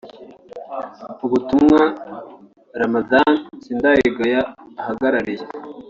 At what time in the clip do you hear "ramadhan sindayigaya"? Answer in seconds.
2.81-4.41